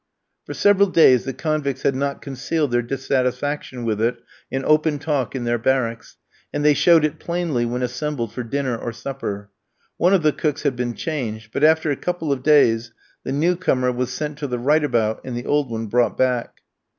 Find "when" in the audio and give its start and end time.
7.67-7.83